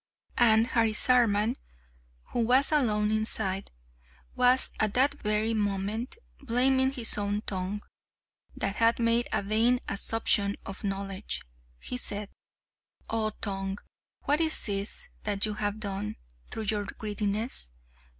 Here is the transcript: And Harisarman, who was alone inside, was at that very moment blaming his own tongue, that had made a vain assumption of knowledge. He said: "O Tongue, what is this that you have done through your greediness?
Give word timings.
And 0.39 0.65
Harisarman, 0.69 1.57
who 2.31 2.39
was 2.39 2.71
alone 2.71 3.11
inside, 3.11 3.69
was 4.35 4.71
at 4.79 4.95
that 4.95 5.13
very 5.21 5.53
moment 5.53 6.17
blaming 6.39 6.89
his 6.91 7.19
own 7.19 7.41
tongue, 7.43 7.83
that 8.55 8.77
had 8.77 8.97
made 8.97 9.27
a 9.31 9.43
vain 9.43 9.79
assumption 9.87 10.55
of 10.65 10.83
knowledge. 10.83 11.41
He 11.79 11.97
said: 11.97 12.31
"O 13.11 13.29
Tongue, 13.41 13.77
what 14.23 14.41
is 14.41 14.65
this 14.65 15.07
that 15.21 15.45
you 15.45 15.53
have 15.53 15.79
done 15.79 16.15
through 16.49 16.63
your 16.63 16.85
greediness? 16.85 17.69